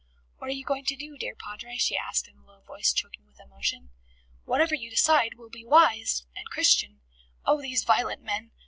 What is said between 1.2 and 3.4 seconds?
Padre?" she asked in a low voice, choking with